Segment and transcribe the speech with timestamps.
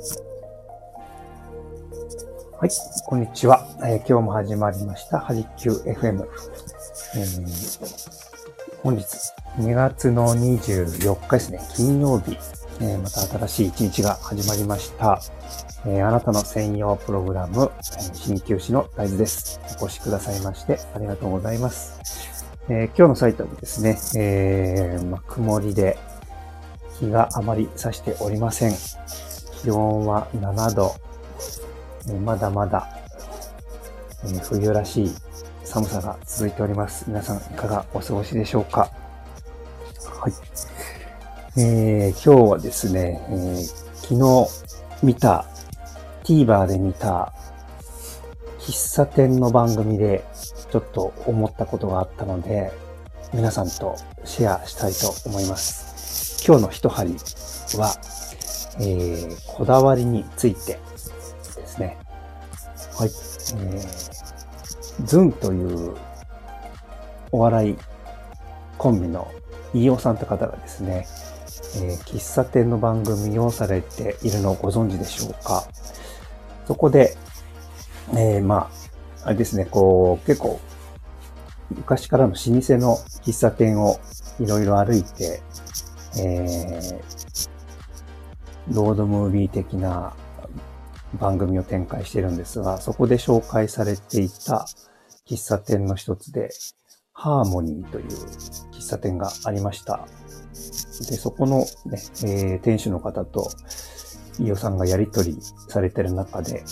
[0.00, 0.06] は
[2.66, 2.70] い、
[3.04, 3.66] こんにちは。
[3.84, 6.26] えー今日も始まりました、はじきゅう FM。
[7.16, 9.04] えー本日、
[9.58, 12.38] 2月の24日ですね、金曜日、
[12.80, 15.20] えーまた新しい一日が始まりました。
[15.86, 19.60] えあなたの専用プログラム、えー鍼灸師の大豆です。
[19.82, 22.00] お越しくださいまして、ありがとうございます。
[22.70, 25.98] え今日のサイトもですね、えま曇りで、
[27.00, 28.74] 日があまり差しておりません。
[29.62, 30.94] 気温は7度、
[32.24, 32.88] まだまだ、
[34.42, 35.14] 冬らしい
[35.64, 37.04] 寒さが続いております。
[37.06, 38.90] 皆さんいかがお過ごしでしょうか？
[40.18, 40.32] はい。
[41.60, 44.48] えー今日はですね、えー昨日
[45.04, 45.44] 見た、
[46.24, 47.32] TVer で見た、
[48.58, 50.24] 喫茶店の番組で
[50.70, 52.72] ちょっと思ったことがあったので、
[53.32, 56.44] 皆さんとシェアしたいと思います。
[56.46, 57.12] 今日の一針
[57.76, 57.94] は、
[58.78, 60.78] えーこだわりについて
[61.56, 61.98] ですね。
[62.98, 63.08] はい。
[63.08, 64.10] えー
[65.04, 65.96] ズンという
[67.32, 67.76] お笑い
[68.76, 69.30] コンビの
[69.72, 71.06] 飯尾さんって方がですね、
[71.76, 75.64] えー喫茶店の番組をされているのをご存知でしょうか
[76.66, 77.16] そこで、
[78.12, 78.70] えーま
[79.24, 80.60] あ、あれですね、こう、結構、
[81.70, 82.48] 昔からの老舗
[82.78, 83.98] の喫茶店を
[84.38, 85.42] いろいろ歩いて、
[86.18, 87.19] えー
[88.70, 90.14] ロードムービー的な
[91.18, 94.66] 番組を展開してるんですが、そこで紹介されていた
[95.28, 96.50] 喫茶店の一つで、
[97.12, 98.06] ハーモニーという
[98.72, 100.06] 喫茶店がありました。
[101.08, 101.66] で、そこのね、
[102.24, 103.50] えー店主の方と
[104.38, 105.36] 飯尾さんがやりとり
[105.68, 106.62] されてる中で、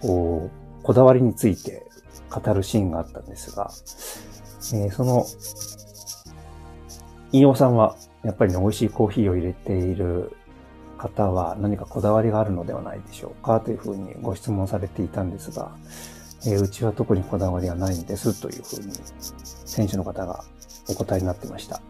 [0.00, 1.82] こう、こだわりについて
[2.30, 3.70] 語るシーンがあったんですが、
[4.74, 5.26] えーその、
[7.32, 10.36] 飯尾さんはやっぱりね、美味しいコーヒーを入れている
[10.98, 15.70] 方は何かこだわりがあるのではないでしょうかというふうにご質問されていたんですが、
[16.46, 18.92] えーうちは特にこだわりはないんですというふうに
[19.44, 20.44] 選手の方が
[20.88, 21.80] お答えになってました。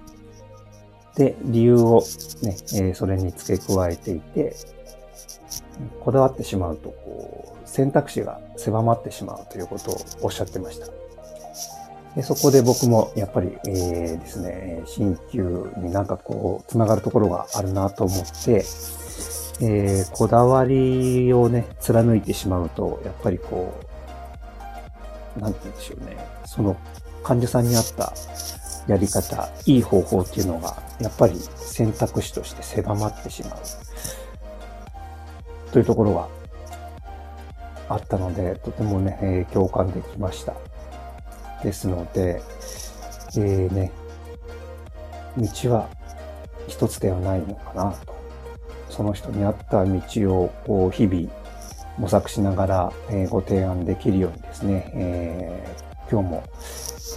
[1.17, 2.03] で、理由を
[2.43, 4.55] ね、えーそれに付け加えていて、
[6.01, 10.87] こだわってしまうと、こう、選択肢が狭まってしまうということをおっしゃってました。
[12.17, 18.65] でそこで僕もやっぱり、えーですね、鍼灸になんかこう、つながるところがあるなと思って、
[19.61, 23.75] えーこだわりをね、貫いてしまうと、やっぱりこ
[25.37, 26.17] う、なんて言うんでしょうね、
[26.47, 26.77] その
[27.23, 28.13] 患者さんに合った
[28.89, 33.61] やり方、いい方法っていうのが、やっぱり選択肢として狭まってしまう。
[35.73, 36.29] というところが
[37.89, 40.55] あったので、とてもね、えー共感できました。
[41.63, 42.43] ですので、
[43.37, 43.93] えーね、
[45.37, 45.89] 道は
[46.69, 48.19] 一つではないのかなと。
[48.89, 51.29] その人に合った道を日々
[51.97, 56.45] 模索しながら、えーご提案できるようにですね、えー今日も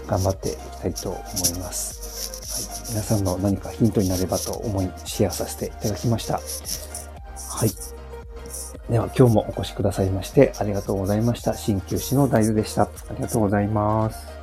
[0.05, 2.83] 頑張っていきたいと思います。
[2.83, 6.35] はい、皆さんの何かヒントになればと思いシェアさせていただきました。
[6.35, 6.39] は
[7.65, 8.02] い。
[8.89, 11.53] では今日もお越しくださいましてありがとうございました。
[11.53, 12.83] 鍼灸師の大豆でした。
[12.83, 14.42] ありがとうございます。